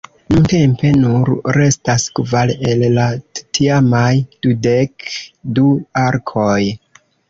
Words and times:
Nuntempe 0.35 0.91
nur 1.01 1.31
restas 1.57 2.07
kvar 2.21 2.55
el 2.71 2.83
la 2.97 3.07
tiamaj 3.59 4.11
dudek 4.49 5.09
du 5.61 5.71
arkoj. 6.11 6.61